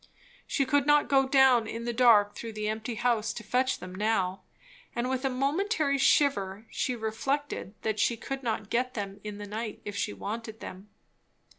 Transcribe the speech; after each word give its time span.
She 0.47 0.65
could 0.65 0.87
not 0.87 1.09
go 1.09 1.27
down 1.27 1.67
in 1.67 1.85
the 1.85 1.93
dark 1.93 2.33
through 2.33 2.53
the 2.53 2.67
empty 2.67 2.95
house 2.95 3.31
to 3.33 3.43
fetch 3.43 3.77
them 3.77 3.93
now; 3.93 4.41
and 4.95 5.07
with 5.07 5.23
a 5.25 5.29
momentary 5.29 5.99
shiver 5.99 6.65
she 6.71 6.95
reflected 6.95 7.75
that 7.83 7.99
she 7.99 8.17
could 8.17 8.41
not 8.41 8.71
get 8.71 8.95
them 8.95 9.19
in 9.23 9.37
the 9.37 9.45
night 9.45 9.79
if 9.85 9.95
she 9.95 10.11
wanted 10.11 10.59
them. 10.59 10.89